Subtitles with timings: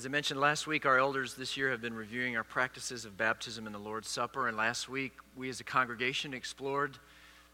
[0.00, 3.18] As I mentioned last week, our elders this year have been reviewing our practices of
[3.18, 4.48] baptism and the Lord's Supper.
[4.48, 6.96] And last week, we as a congregation explored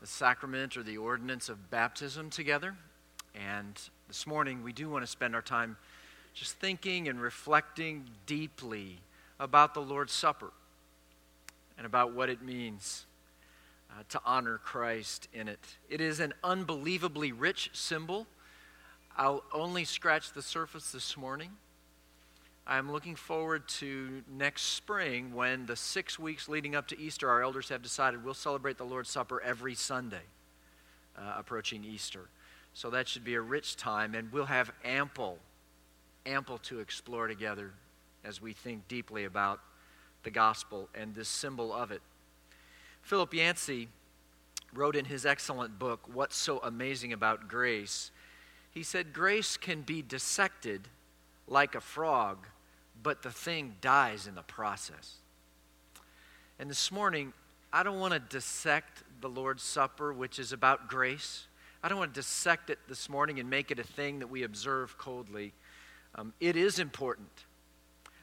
[0.01, 2.77] the sacrament or the ordinance of baptism together.
[3.35, 3.75] And
[4.07, 5.77] this morning, we do want to spend our time
[6.35, 9.01] just thinking and reflecting deeply
[9.41, 10.53] about the Lord's Supper
[11.77, 13.07] and about what it means
[13.91, 15.79] uh, to honor Christ in it.
[15.89, 18.29] It is an unbelievably rich symbol.
[19.17, 21.51] I'll only scratch the surface this morning.
[22.69, 27.41] I'm looking forward to next spring when the six weeks leading up to Easter, our
[27.41, 30.25] elders have decided we'll celebrate the Lord's Supper every Sunday
[31.17, 32.29] uh, approaching Easter.
[32.75, 35.39] So that should be a rich time, and we'll have ample,
[36.27, 37.73] ample to explore together
[38.25, 39.61] as we think deeply about
[40.25, 42.03] the gospel and this symbol of it.
[43.03, 43.87] Philip Yancey
[44.75, 48.11] wrote in his excellent book, What's So Amazing About Grace?
[48.73, 50.89] He said, Grace can be dissected
[51.47, 52.49] like a frog
[53.03, 55.17] but the thing dies in the process.
[56.59, 57.33] And this morning,
[57.73, 61.47] I don't want to dissect the Lord's Supper, which is about grace.
[61.83, 64.43] I don't want to dissect it this morning and make it a thing that we
[64.43, 65.53] observe coldly.
[66.15, 67.29] Um, it is important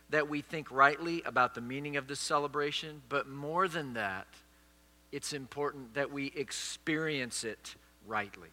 [0.09, 4.27] that we think rightly about the meaning of this celebration, but more than that,
[5.11, 8.49] it's important that we experience it rightly.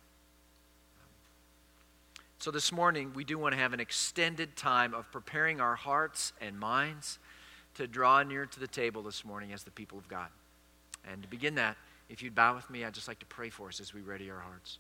[2.41, 6.33] So, this morning, we do want to have an extended time of preparing our hearts
[6.41, 7.19] and minds
[7.75, 10.29] to draw near to the table this morning as the people of God.
[11.07, 11.77] And to begin that,
[12.09, 14.31] if you'd bow with me, I'd just like to pray for us as we ready
[14.31, 14.79] our hearts.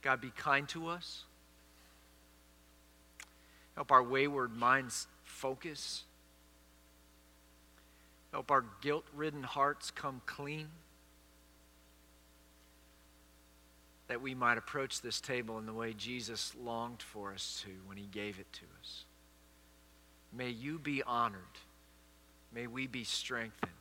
[0.00, 1.24] God, be kind to us.
[3.74, 6.04] Help our wayward minds focus.
[8.32, 10.68] Help our guilt ridden hearts come clean.
[14.08, 17.96] That we might approach this table in the way Jesus longed for us to when
[17.96, 19.04] he gave it to us.
[20.32, 21.40] May you be honored.
[22.52, 23.72] May we be strengthened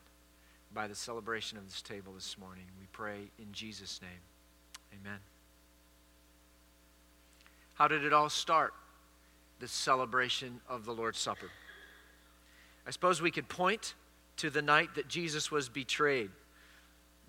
[0.73, 2.65] by the celebration of this table this morning.
[2.79, 4.99] We pray in Jesus' name.
[5.01, 5.19] Amen.
[7.75, 8.73] How did it all start,
[9.59, 11.49] this celebration of the Lord's Supper?
[12.87, 13.93] I suppose we could point
[14.37, 16.31] to the night that Jesus was betrayed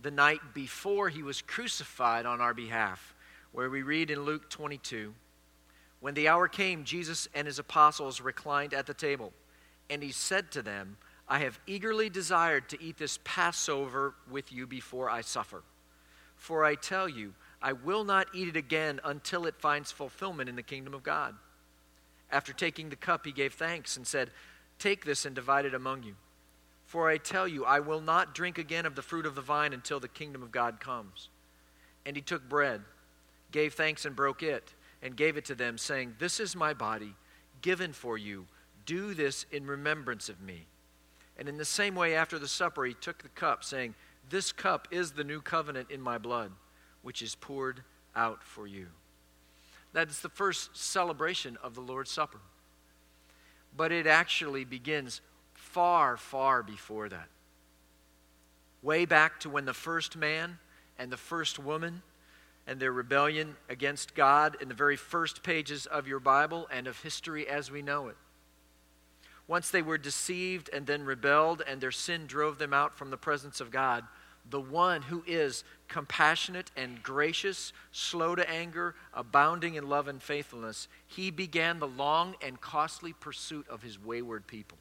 [0.00, 3.14] the night before he was crucified on our behalf,
[3.52, 5.14] where we read in Luke 22
[6.00, 9.32] When the hour came, Jesus and his apostles reclined at the table,
[9.88, 10.96] and he said to them,
[11.28, 15.62] I have eagerly desired to eat this Passover with you before I suffer.
[16.36, 20.56] For I tell you, I will not eat it again until it finds fulfillment in
[20.56, 21.34] the kingdom of God.
[22.30, 24.30] After taking the cup, he gave thanks and said,
[24.78, 26.16] Take this and divide it among you.
[26.86, 29.72] For I tell you, I will not drink again of the fruit of the vine
[29.72, 31.28] until the kingdom of God comes.
[32.06, 32.82] And he took bread,
[33.50, 37.14] gave thanks, and broke it, and gave it to them, saying, This is my body,
[37.60, 38.46] given for you.
[38.86, 40.66] Do this in remembrance of me.
[41.36, 43.96] And in the same way, after the supper, he took the cup, saying,
[44.30, 46.52] This cup is the new covenant in my blood,
[47.02, 47.82] which is poured
[48.14, 48.86] out for you.
[49.92, 52.40] That is the first celebration of the Lord's Supper.
[53.76, 55.20] But it actually begins
[55.76, 57.28] far, far before that.
[58.80, 60.58] Way back to when the first man
[60.98, 62.00] and the first woman
[62.66, 67.02] and their rebellion against God in the very first pages of your Bible and of
[67.02, 68.16] history as we know it.
[69.46, 73.18] Once they were deceived and then rebelled, and their sin drove them out from the
[73.18, 74.02] presence of God,
[74.48, 80.88] the one who is compassionate and gracious, slow to anger, abounding in love and faithfulness,
[81.06, 84.78] he began the long and costly pursuit of his wayward people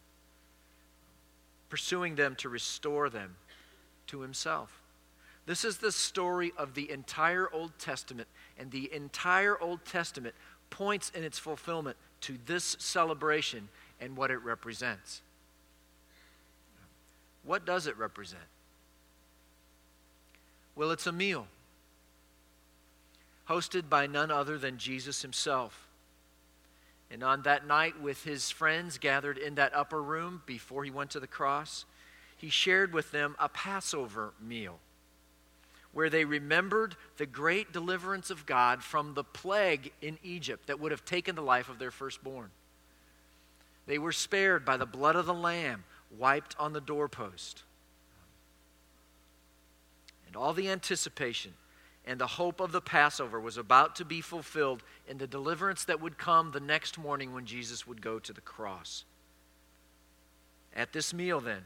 [1.76, 3.36] pursuing them to restore them
[4.08, 4.82] to himself.
[5.46, 10.36] This is the story of the entire Old Testament, and the entire Old Testament
[10.70, 13.68] points in its fulfillment to this celebration
[14.00, 15.22] and what it represents.
[17.44, 18.42] What does it represent?
[20.78, 21.46] Well, it's a meal
[23.50, 25.85] hosted by none other than Jesus himself.
[27.12, 31.12] And on that night, with his friends gathered in that upper room before he went
[31.12, 31.86] to the cross,
[32.36, 34.80] he shared with them a Passover meal
[35.96, 40.92] where they remembered the great deliverance of God from the plague in Egypt that would
[40.92, 42.50] have taken the life of their firstborn.
[43.88, 47.64] They were spared by the blood of the Lamb wiped on the doorpost.
[50.28, 51.54] And all the anticipation
[52.06, 56.00] and the hope of the Passover was about to be fulfilled in the deliverance that
[56.00, 59.06] would come the next morning when Jesus would go to the cross.
[60.76, 61.64] At this meal, then,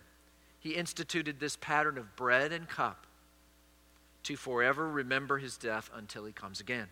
[0.60, 3.06] he instituted this pattern of bread and cup
[4.24, 6.88] to forever remember his death until he comes again.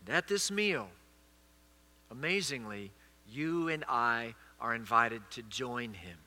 [0.00, 0.88] And at this meal,
[2.10, 2.90] amazingly,
[3.30, 6.18] you and I are invited to join him.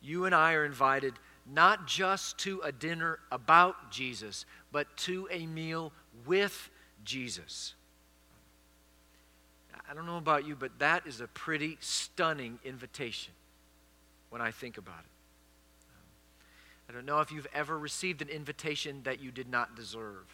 [0.00, 1.14] You and I are invited
[1.52, 5.92] not just to a dinner about Jesus, but to a meal
[6.26, 6.70] with
[7.04, 7.74] Jesus.
[9.90, 13.32] I don't know about you, but that is a pretty stunning invitation
[14.28, 15.10] when I think about it.
[16.88, 20.24] I don't know if you've ever received an invitation that you did not deserve.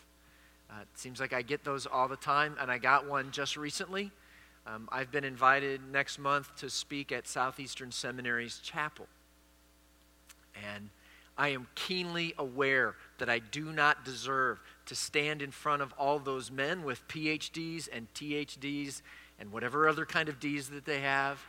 [0.70, 3.56] Uh, it seems like I get those all the time, and I got one just
[3.56, 4.10] recently.
[4.67, 9.06] Um, I've been invited next month to speak at Southeastern Seminary's chapel.
[10.72, 10.90] And
[11.36, 16.19] I am keenly aware that I do not deserve to stand in front of all
[16.19, 19.02] those men with PhDs and THDs
[19.40, 21.44] and whatever other kind of Ds that they have,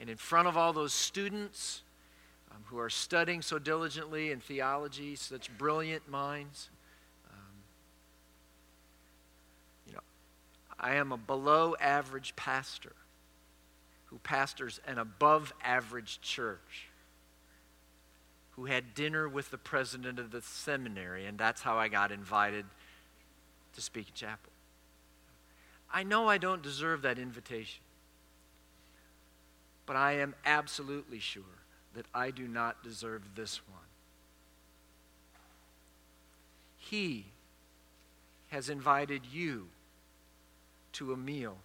[0.00, 1.82] and in front of all those students
[2.50, 6.68] um, who are studying so diligently in theology, such brilliant minds.
[7.30, 7.54] Um,
[9.86, 10.00] you know,
[10.80, 12.94] I am a below average pastor
[14.06, 16.88] who pastors an above average church
[18.52, 22.66] who had dinner with the president of the seminary, and that's how I got invited
[23.74, 24.52] to speak at chapel.
[25.92, 27.82] I know I don't deserve that invitation,
[29.86, 31.42] but I am absolutely sure
[31.94, 33.78] that I do not deserve this one.
[36.76, 37.26] He
[38.48, 39.68] has invited you
[40.92, 41.56] to a meal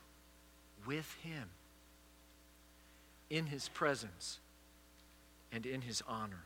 [0.85, 1.49] with Him
[3.29, 4.39] in His presence
[5.51, 6.43] and in His honor.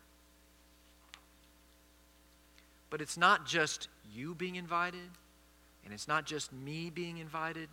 [2.91, 5.09] But it's not just you being invited,
[5.83, 7.69] and it's not just me being invited.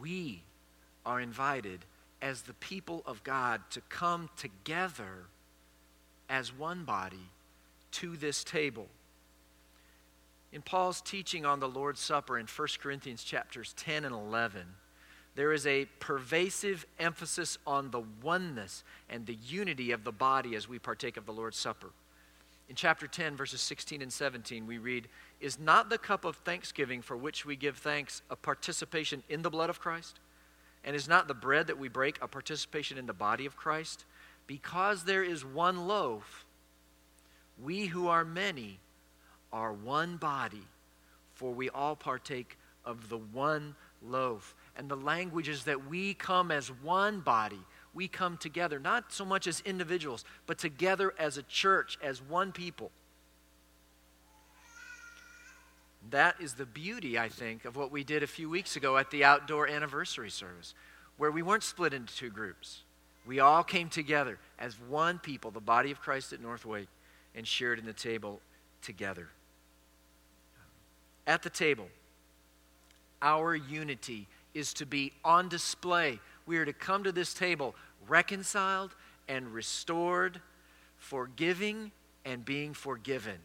[0.00, 0.44] We
[1.04, 1.80] are invited
[2.22, 5.24] as the people of God to come together
[6.28, 7.30] as one body
[7.92, 8.86] to this table.
[10.52, 14.62] In Paul's teaching on the Lord's Supper in 1 Corinthians chapters 10 and 11,
[15.34, 20.68] there is a pervasive emphasis on the oneness and the unity of the body as
[20.68, 21.90] we partake of the Lord's Supper.
[22.68, 25.08] In chapter 10, verses 16 and 17, we read,
[25.40, 29.50] Is not the cup of thanksgiving for which we give thanks a participation in the
[29.50, 30.18] blood of Christ?
[30.84, 34.04] And is not the bread that we break a participation in the body of Christ?
[34.46, 36.44] Because there is one loaf,
[37.62, 38.78] we who are many
[39.52, 40.62] are one body,
[41.34, 44.54] for we all partake of the one loaf.
[44.76, 47.60] And the language is that we come as one body.
[47.96, 52.52] We come together, not so much as individuals, but together as a church, as one
[52.52, 52.90] people.
[56.10, 59.10] That is the beauty, I think, of what we did a few weeks ago at
[59.10, 60.74] the outdoor anniversary service,
[61.16, 62.82] where we weren't split into two groups.
[63.24, 66.88] We all came together as one people, the body of Christ at Northwake,
[67.34, 68.42] and shared in the table
[68.82, 69.30] together.
[71.26, 71.88] At the table,
[73.22, 76.20] our unity is to be on display.
[76.44, 77.74] We are to come to this table
[78.08, 78.94] reconciled
[79.28, 80.40] and restored,
[80.96, 81.92] forgiving
[82.24, 83.38] and being forgiven.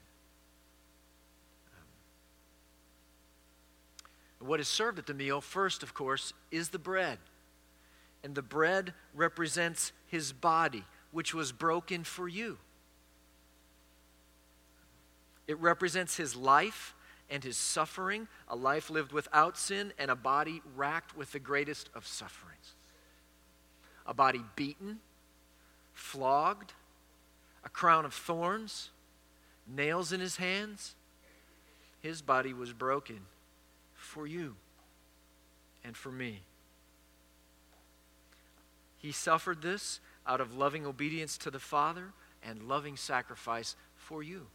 [4.41, 7.19] Um, what is served at the meal, first, of course, is the bread.
[8.23, 12.57] And the bread represents his body, which was broken for you.
[15.47, 16.93] It represents his life
[17.29, 21.89] and his suffering, a life lived without sin, and a body racked with the greatest
[21.95, 22.75] of sufferings.
[24.05, 24.99] A body beaten,
[25.93, 26.73] flogged,
[27.63, 28.89] a crown of thorns,
[29.67, 30.95] nails in his hands.
[32.01, 33.21] His body was broken
[33.93, 34.55] for you
[35.83, 36.41] and for me.
[38.97, 44.47] He suffered this out of loving obedience to the Father and loving sacrifice for you.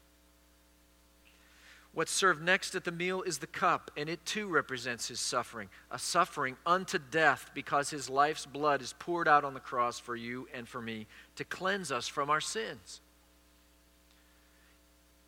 [1.96, 5.70] What's served next at the meal is the cup, and it too represents his suffering,
[5.90, 10.14] a suffering unto death because his life's blood is poured out on the cross for
[10.14, 13.00] you and for me to cleanse us from our sins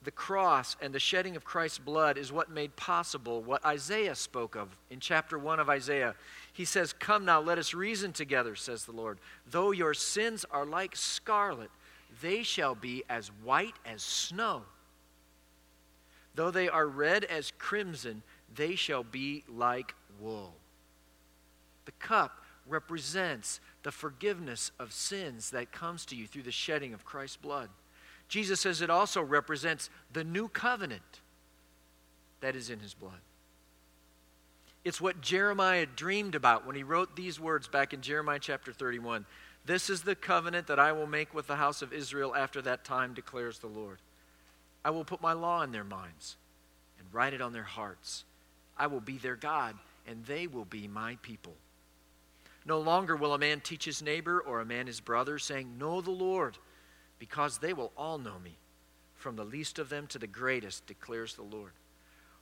[0.08, 4.56] the cross and the shedding of Christ's blood is what made possible what Isaiah spoke
[4.56, 6.14] of in chapter 1 of Isaiah.
[6.50, 9.18] He says, Come now, let us reason together, says the Lord.
[9.50, 11.70] Though your sins are like scarlet,
[12.22, 14.62] they shall be as white as snow.
[16.38, 18.22] Though they are red as crimson,
[18.54, 20.54] they shall be like wool.
[21.84, 27.04] The cup represents the forgiveness of sins that comes to you through the shedding of
[27.04, 27.70] Christ's blood.
[28.28, 31.22] Jesus says it also represents the new covenant
[32.40, 33.20] that is in his blood.
[34.84, 39.26] It's what Jeremiah dreamed about when he wrote these words back in Jeremiah chapter 31.
[39.64, 42.84] This is the covenant that I will make with the house of Israel after that
[42.84, 43.98] time, declares the Lord.
[44.84, 46.36] I will put my law in their minds
[46.98, 48.24] and write it on their hearts.
[48.76, 51.54] I will be their God, and they will be my people.
[52.64, 56.00] No longer will a man teach his neighbor or a man his brother, saying, Know
[56.00, 56.58] the Lord,
[57.18, 58.58] because they will all know me,
[59.14, 61.72] from the least of them to the greatest, declares the Lord.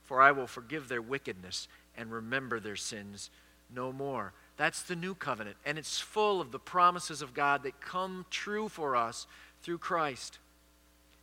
[0.02, 3.30] For I will forgive their wickedness and remember their sins
[3.74, 4.32] no more.
[4.56, 8.68] That's the new covenant, and it's full of the promises of God that come true
[8.68, 9.26] for us
[9.62, 10.38] through Christ.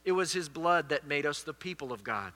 [0.05, 2.33] It was His blood that made us the people of God.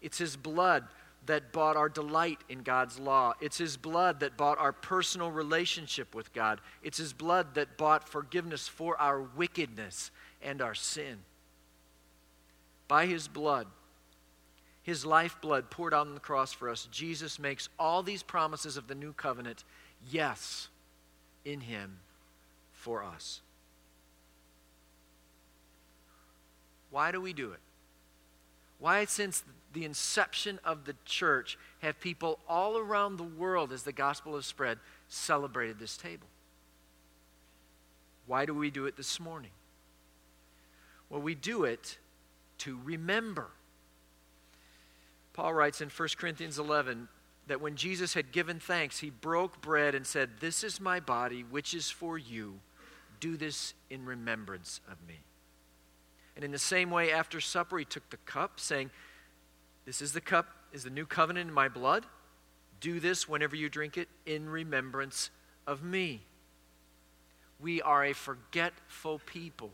[0.00, 0.84] It's His blood
[1.26, 3.34] that bought our delight in God's law.
[3.40, 6.60] It's His blood that bought our personal relationship with God.
[6.82, 11.18] It's His blood that bought forgiveness for our wickedness and our sin.
[12.88, 13.66] By His blood,
[14.82, 18.88] His lifeblood poured out on the cross for us, Jesus makes all these promises of
[18.88, 19.64] the new covenant
[20.10, 20.68] yes
[21.44, 21.98] in Him
[22.72, 23.40] for us.
[26.92, 27.58] Why do we do it?
[28.78, 33.92] Why, since the inception of the church, have people all around the world, as the
[33.92, 36.28] gospel has spread, celebrated this table?
[38.26, 39.50] Why do we do it this morning?
[41.08, 41.98] Well, we do it
[42.58, 43.48] to remember.
[45.32, 47.08] Paul writes in 1 Corinthians 11
[47.46, 51.42] that when Jesus had given thanks, he broke bread and said, This is my body,
[51.42, 52.60] which is for you.
[53.18, 55.20] Do this in remembrance of me.
[56.34, 58.90] And in the same way, after supper, he took the cup, saying,
[59.84, 62.06] This is the cup, is the new covenant in my blood.
[62.80, 65.30] Do this whenever you drink it in remembrance
[65.66, 66.22] of me.
[67.60, 69.70] We are a forgetful people.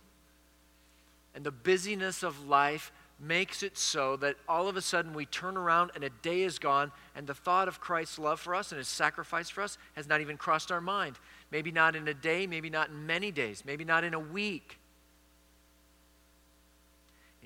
[1.34, 5.56] And the busyness of life makes it so that all of a sudden we turn
[5.56, 8.78] around and a day is gone, and the thought of Christ's love for us and
[8.78, 11.16] his sacrifice for us has not even crossed our mind.
[11.50, 14.78] Maybe not in a day, maybe not in many days, maybe not in a week.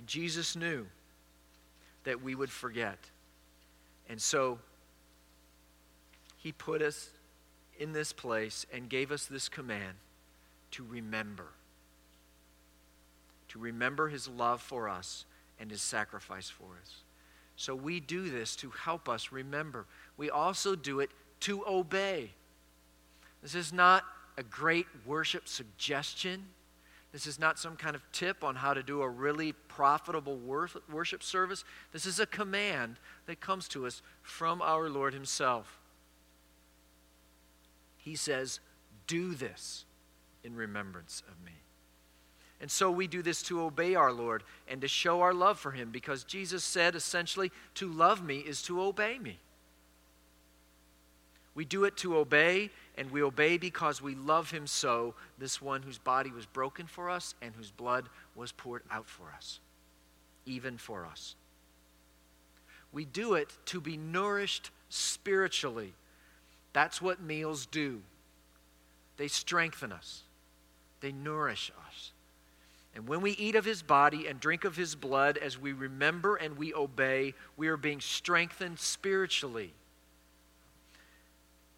[0.02, 0.88] And Jesus knew
[2.02, 2.98] that we would forget.
[4.08, 4.58] And so
[6.38, 7.10] he put us
[7.78, 9.94] in this place and gave us this command
[10.72, 11.46] to remember.
[13.50, 15.24] To remember his love for us
[15.60, 17.04] and his sacrifice for us.
[17.54, 19.86] So we do this to help us remember.
[20.16, 22.30] We also do it to obey.
[23.40, 24.02] This is not
[24.36, 26.46] a great worship suggestion.
[27.12, 30.38] This is not some kind of tip on how to do a really profitable
[30.90, 31.64] worship service.
[31.92, 35.78] This is a command that comes to us from our Lord Himself.
[37.96, 38.60] He says,
[39.06, 39.84] Do this
[40.44, 41.52] in remembrance of me.
[42.60, 45.72] And so we do this to obey our Lord and to show our love for
[45.72, 49.38] Him because Jesus said essentially, to love me is to obey me.
[51.54, 55.82] We do it to obey and we obey because we love him so, this one
[55.82, 59.60] whose body was broken for us and whose blood was poured out for us,
[60.44, 61.34] even for us.
[62.92, 65.94] We do it to be nourished spiritually.
[66.74, 68.02] That's what meals do.
[69.16, 70.22] They strengthen us,
[71.00, 72.12] they nourish us.
[72.94, 76.36] And when we eat of his body and drink of his blood, as we remember
[76.36, 79.72] and we obey, we are being strengthened spiritually.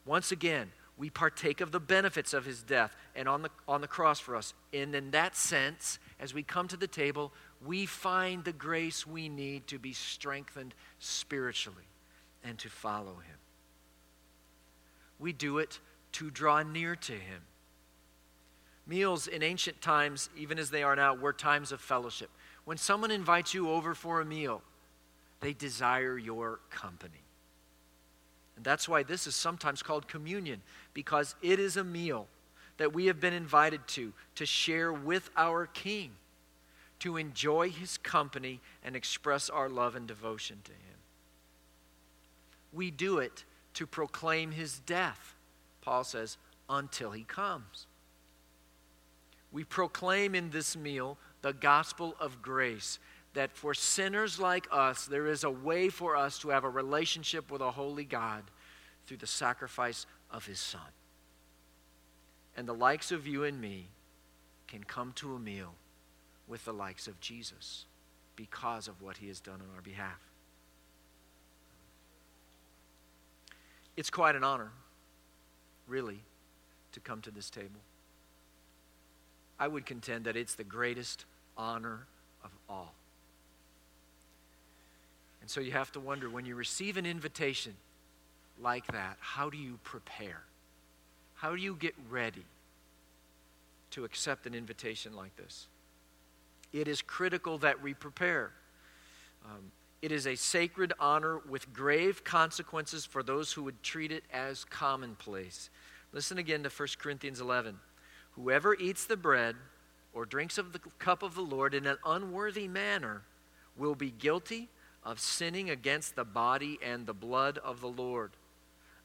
[0.05, 3.89] Once again, we partake of the benefits of his death and on the, on the
[3.89, 4.55] cross for us.
[4.73, 7.33] And in that sense, as we come to the table,
[7.65, 11.89] we find the grace we need to be strengthened spiritually
[12.45, 13.39] and to follow him.
[15.19, 15.81] We do it
[16.13, 17.43] to draw near to him.
[18.87, 22.31] Meals in ancient times, even as they are now, were times of fellowship.
[22.65, 24.63] When someone invites you over for a meal,
[25.41, 27.24] they desire your company.
[28.57, 32.29] And that's why this is sometimes called communion, because it is a meal
[32.77, 36.13] that we have been invited to, to share with our King,
[37.01, 40.99] to enjoy his company and express our love and devotion to him.
[42.73, 43.45] We do it
[43.75, 45.35] to proclaim his death,
[45.83, 46.37] Paul says,
[46.69, 47.87] until he comes.
[49.53, 52.99] We proclaim in this meal the gospel of grace
[53.35, 57.51] that for sinners like us, there is a way for us to have a relationship
[57.51, 58.45] with a holy God
[59.07, 60.81] through the sacrifice of his Son.
[62.57, 63.89] And the likes of you and me
[64.69, 65.75] can come to a meal
[66.47, 67.87] with the likes of Jesus
[68.37, 70.21] because of what he has done on our behalf.
[73.97, 74.71] It's quite an honor,
[75.87, 76.21] really,
[76.93, 77.81] to come to this table.
[79.59, 81.25] I would contend that it's the greatest
[81.57, 82.07] honor
[82.43, 82.95] of all.
[85.45, 87.75] And so you have to wonder when you receive an invitation
[88.59, 90.43] like that, how do you prepare?
[91.35, 92.47] How do you get ready
[93.91, 95.67] to accept an invitation like this?
[96.73, 98.53] It is critical that we prepare.
[99.45, 99.71] Um,
[100.01, 104.65] It is a sacred honor with grave consequences for those who would treat it as
[104.65, 105.69] commonplace.
[106.15, 107.79] Listen again to 1 Corinthians 11.
[108.37, 109.57] Whoever eats the bread
[110.15, 113.25] or drinks of the cup of the Lord in an unworthy manner
[113.77, 114.71] will be guilty
[115.05, 118.33] of sinning against the body and the blood of the Lord.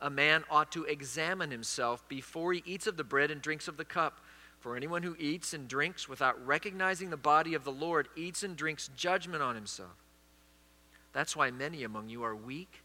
[0.01, 3.77] A man ought to examine himself before he eats of the bread and drinks of
[3.77, 4.19] the cup.
[4.59, 8.57] For anyone who eats and drinks without recognizing the body of the Lord eats and
[8.57, 9.95] drinks judgment on himself.
[11.13, 12.83] That's why many among you are weak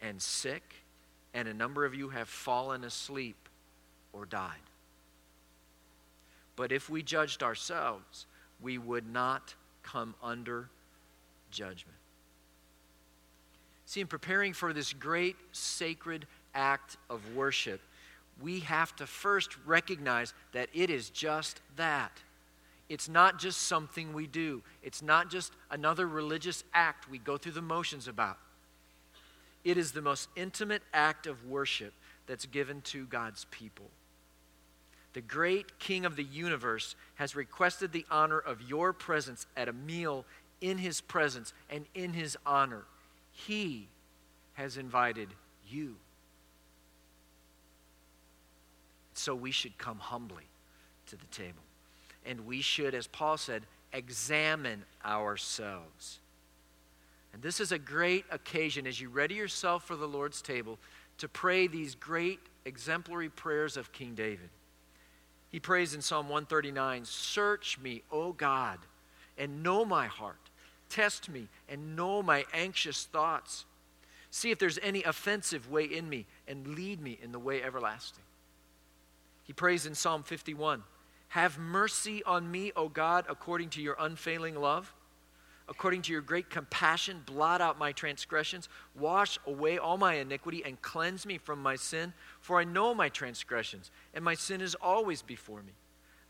[0.00, 0.84] and sick,
[1.32, 3.48] and a number of you have fallen asleep
[4.12, 4.52] or died.
[6.54, 8.26] But if we judged ourselves,
[8.60, 10.68] we would not come under
[11.50, 11.96] judgment.
[13.86, 17.80] See, in preparing for this great sacred act of worship,
[18.42, 22.12] we have to first recognize that it is just that.
[22.88, 27.52] It's not just something we do, it's not just another religious act we go through
[27.52, 28.38] the motions about.
[29.64, 31.92] It is the most intimate act of worship
[32.26, 33.86] that's given to God's people.
[35.12, 39.72] The great King of the universe has requested the honor of your presence at a
[39.72, 40.24] meal
[40.60, 42.84] in his presence and in his honor.
[43.36, 43.88] He
[44.54, 45.28] has invited
[45.68, 45.96] you.
[49.12, 50.44] So we should come humbly
[51.06, 51.62] to the table
[52.26, 53.62] and we should, as Paul said,
[53.92, 56.18] examine ourselves.
[57.32, 60.78] And this is a great occasion as you ready yourself for the Lord's table
[61.18, 64.50] to pray these great exemplary prayers of King David.
[65.50, 68.78] He prays in Psalm 139 Search me, O God,
[69.38, 70.45] and know my heart.
[70.88, 73.64] Test me and know my anxious thoughts.
[74.30, 78.24] See if there's any offensive way in me and lead me in the way everlasting.
[79.44, 80.82] He prays in Psalm 51
[81.28, 84.94] have mercy on me, O God, according to your unfailing love.
[85.68, 90.80] According to your great compassion, blot out my transgressions, wash away all my iniquity, and
[90.80, 92.12] cleanse me from my sin.
[92.40, 95.72] For I know my transgressions, and my sin is always before me.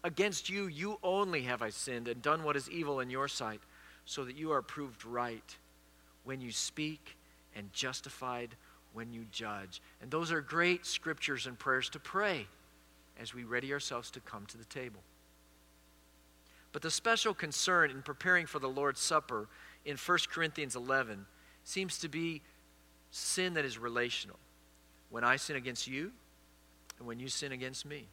[0.03, 3.61] Against you, you only have I sinned and done what is evil in your sight,
[4.07, 5.57] so that you are proved right
[6.25, 7.17] when you speak
[7.55, 8.57] and justified
[8.95, 9.83] when you judge.
[10.01, 12.47] And those are great scriptures and prayers to pray
[13.21, 15.01] as we ready ourselves to come to the table.
[16.73, 19.49] But the special concern in preparing for the Lord's Supper
[19.85, 21.27] in 1 Corinthians 11
[21.65, 22.43] seems to be
[23.11, 24.39] sin that is relational.
[25.11, 26.13] When I sin against you,
[26.99, 28.09] and when you sin against me.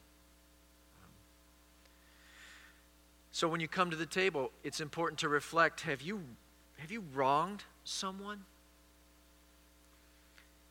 [3.33, 6.21] So when you come to the table, it's important to reflect have you,
[6.77, 8.45] have you wronged someone?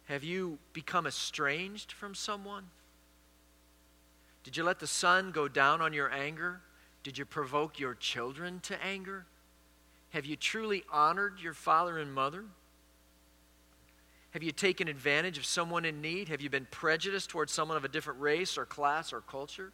[0.05, 2.63] Have you become estranged from someone?
[4.45, 6.61] Did you let the sun go down on your anger?
[7.03, 9.27] Did you provoke your children to anger?
[10.11, 12.45] Have you truly honored your father and mother?
[14.31, 16.29] Have you taken advantage of someone in need?
[16.29, 19.73] Have you been prejudiced towards someone of a different race or class or culture?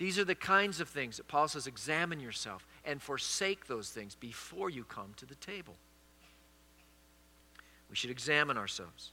[0.00, 4.14] These are the kinds of things that Paul says examine yourself and forsake those things
[4.14, 5.76] before you come to the table.
[7.90, 9.12] We should examine ourselves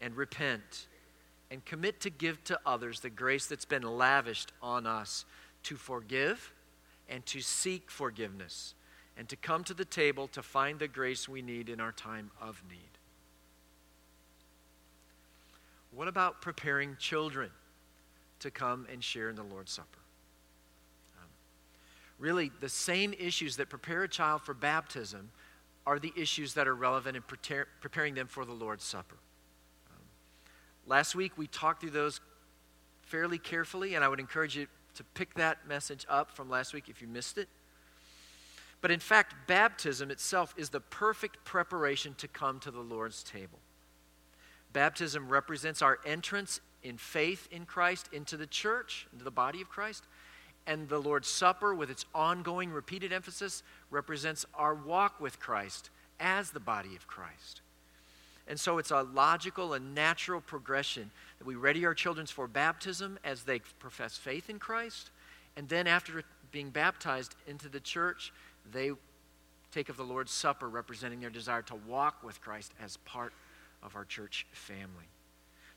[0.00, 0.86] and repent
[1.50, 5.24] and commit to give to others the grace that's been lavished on us
[5.64, 6.52] to forgive
[7.08, 8.74] and to seek forgiveness
[9.16, 12.30] and to come to the table to find the grace we need in our time
[12.40, 12.98] of need.
[15.90, 17.50] What about preparing children
[18.40, 19.98] to come and share in the Lord's Supper?
[21.18, 21.28] Um,
[22.18, 25.30] really, the same issues that prepare a child for baptism
[25.86, 29.16] are the issues that are relevant in prepare, preparing them for the Lord's Supper.
[30.86, 32.20] Last week we talked through those
[33.02, 36.88] fairly carefully, and I would encourage you to pick that message up from last week
[36.88, 37.48] if you missed it.
[38.80, 43.58] But in fact, baptism itself is the perfect preparation to come to the Lord's table.
[44.72, 49.68] Baptism represents our entrance in faith in Christ into the church, into the body of
[49.68, 50.04] Christ.
[50.66, 56.50] And the Lord's Supper, with its ongoing repeated emphasis, represents our walk with Christ as
[56.50, 57.62] the body of Christ.
[58.46, 63.18] And so it's a logical and natural progression that we ready our children for baptism
[63.22, 65.10] as they profess faith in Christ.
[65.56, 68.32] And then after being baptized into the church,
[68.70, 68.92] they
[69.70, 73.34] take of the Lord's Supper, representing their desire to walk with Christ as part
[73.82, 75.08] of our church family.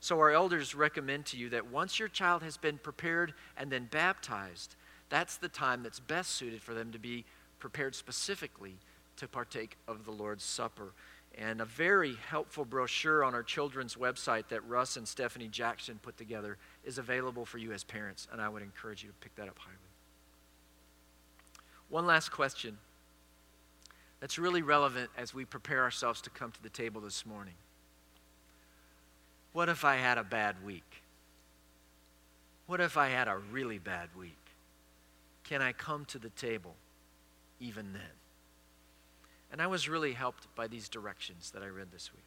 [0.01, 3.87] So, our elders recommend to you that once your child has been prepared and then
[3.91, 4.75] baptized,
[5.09, 7.23] that's the time that's best suited for them to be
[7.59, 8.77] prepared specifically
[9.17, 10.93] to partake of the Lord's Supper
[11.37, 16.17] and a very helpful brochure on our children's website that Russ and Stephanie Jackson put
[16.17, 19.47] together is available for you as parents, and I would encourage you to pick that
[19.47, 19.77] up highly.
[21.89, 22.77] One last question
[24.19, 27.55] that's really relevant as we prepare ourselves to come to the table this morning.
[29.53, 31.03] What if I had a bad week?
[32.67, 34.37] What if I had a really bad week?
[35.43, 36.75] Can I come to the table
[37.59, 38.01] even then?
[39.51, 42.23] And I was really helped by these directions that I read this week.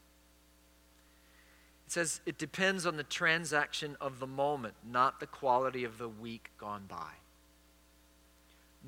[1.87, 6.09] It says it depends on the transaction of the moment, not the quality of the
[6.09, 7.13] week gone by.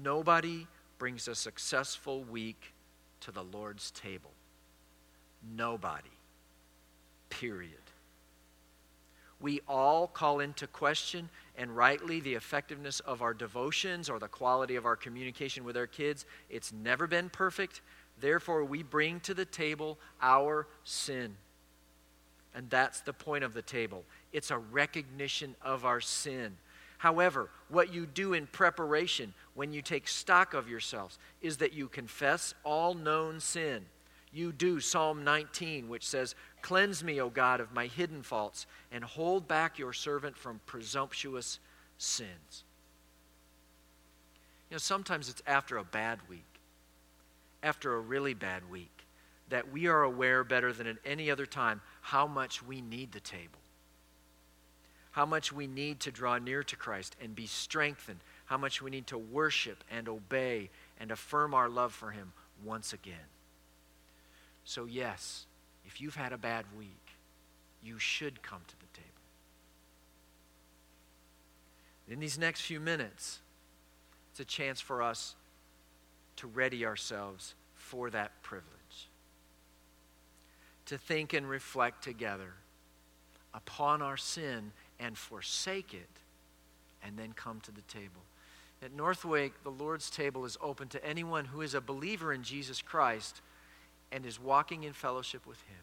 [0.02, 0.66] Nobody
[0.98, 2.74] brings a successful week
[3.20, 4.32] to the Lord's table.
[5.56, 6.10] Nobody.
[7.30, 7.85] Period.
[9.40, 14.76] We all call into question, and rightly, the effectiveness of our devotions or the quality
[14.76, 16.24] of our communication with our kids.
[16.48, 17.82] It's never been perfect.
[18.18, 21.36] Therefore, we bring to the table our sin.
[22.54, 24.04] And that's the point of the table.
[24.32, 26.56] It's a recognition of our sin.
[26.98, 31.88] However, what you do in preparation when you take stock of yourselves is that you
[31.88, 33.84] confess all known sin.
[34.32, 39.04] You do Psalm 19, which says, Cleanse me, O God, of my hidden faults, and
[39.04, 41.58] hold back your servant from presumptuous
[41.98, 42.64] sins.
[44.70, 46.60] You know, sometimes it's after a bad week,
[47.62, 49.06] after a really bad week,
[49.48, 53.20] that we are aware better than at any other time how much we need the
[53.20, 53.60] table,
[55.12, 58.90] how much we need to draw near to Christ and be strengthened, how much we
[58.90, 62.32] need to worship and obey and affirm our love for Him
[62.64, 63.14] once again.
[64.66, 65.46] So, yes,
[65.84, 66.90] if you've had a bad week,
[67.82, 69.08] you should come to the table.
[72.08, 73.38] In these next few minutes,
[74.30, 75.36] it's a chance for us
[76.36, 78.72] to ready ourselves for that privilege
[80.86, 82.54] to think and reflect together
[83.54, 86.08] upon our sin and forsake it,
[87.04, 88.22] and then come to the table.
[88.82, 92.80] At Northwake, the Lord's table is open to anyone who is a believer in Jesus
[92.82, 93.40] Christ
[94.12, 95.82] and is walking in fellowship with Him.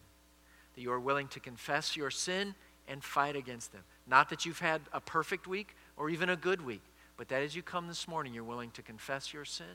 [0.75, 2.55] That you are willing to confess your sin
[2.87, 3.83] and fight against them.
[4.07, 6.81] Not that you've had a perfect week or even a good week,
[7.17, 9.65] but that as you come this morning, you're willing to confess your sin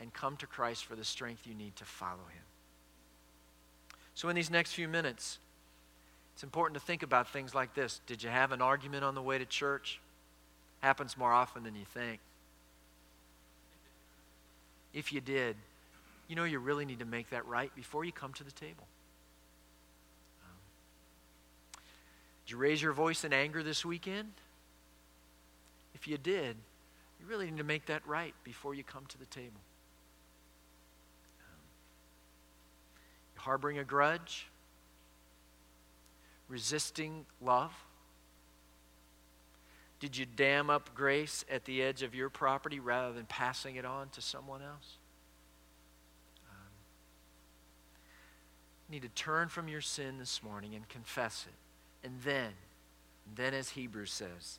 [0.00, 2.42] and come to Christ for the strength you need to follow Him.
[4.14, 5.38] So, in these next few minutes,
[6.34, 8.00] it's important to think about things like this.
[8.06, 10.00] Did you have an argument on the way to church?
[10.80, 12.20] Happens more often than you think.
[14.92, 15.56] If you did,
[16.30, 18.86] you know you really need to make that right before you come to the table.
[20.42, 21.82] Um,
[22.46, 24.32] did you raise your voice in anger this weekend?
[25.94, 26.56] If you did,
[27.18, 29.60] you really need to make that right before you come to the table.
[33.40, 34.46] harboring a grudge,
[36.48, 37.72] resisting love?
[39.98, 43.84] Did you dam up grace at the edge of your property rather than passing it
[43.84, 44.98] on to someone else?
[46.48, 46.68] Um,
[48.79, 52.06] you need to turn from your sin this morning and confess it.
[52.06, 52.50] And then,
[53.34, 54.58] then as Hebrews says,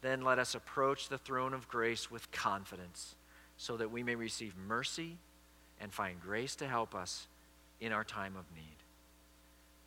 [0.00, 3.14] then let us approach the throne of grace with confidence
[3.56, 5.18] so that we may receive mercy
[5.80, 7.26] and find grace to help us
[7.80, 8.76] in our time of need.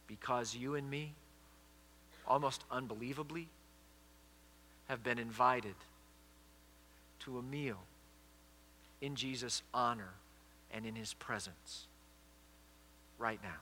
[0.07, 1.13] Because you and me,
[2.27, 3.47] almost unbelievably,
[4.89, 5.75] have been invited
[7.19, 7.79] to a meal
[8.99, 10.13] in Jesus' honor
[10.73, 11.87] and in his presence
[13.17, 13.59] right now.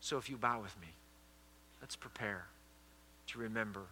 [0.00, 0.88] So if you bow with me,
[1.80, 2.46] let's prepare
[3.28, 3.82] to remember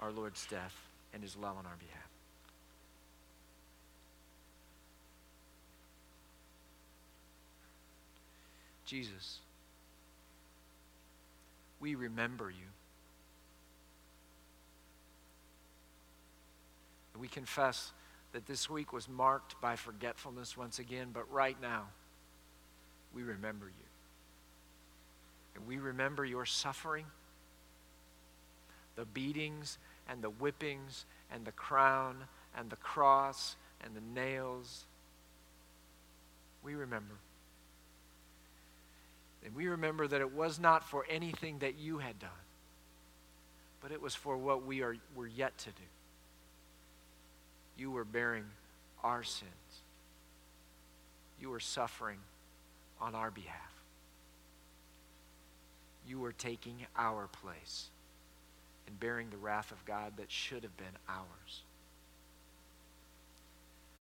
[0.00, 0.74] our Lord's death
[1.12, 2.08] and his love on our behalf.
[8.86, 9.40] Jesus,
[11.80, 12.66] we remember you.
[17.18, 17.92] We confess
[18.32, 21.84] that this week was marked by forgetfulness once again, but right now,
[23.14, 23.93] we remember you.
[25.66, 27.06] We remember your suffering,
[28.96, 32.24] the beatings and the whippings and the crown
[32.56, 34.84] and the cross and the nails.
[36.62, 37.14] We remember.
[39.44, 42.30] And we remember that it was not for anything that you had done,
[43.80, 45.82] but it was for what we are, were yet to do.
[47.76, 48.44] You were bearing
[49.02, 49.50] our sins,
[51.40, 52.18] you were suffering
[53.00, 53.73] on our behalf.
[56.06, 57.88] You were taking our place
[58.86, 61.62] and bearing the wrath of God that should have been ours.